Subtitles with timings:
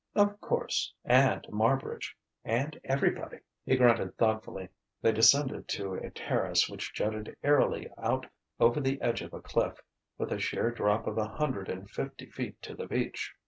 [0.15, 4.69] "Of course and Marbridge and everybody!" He grunted thoughtfully.
[4.99, 8.25] They descended to a terrace which jutted airily out
[8.59, 9.79] over the edge of a cliff,
[10.17, 13.35] with a sheer drop of a hundred and fifty feet to the beach.